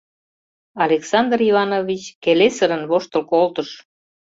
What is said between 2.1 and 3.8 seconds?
келесырын воштыл колтыш.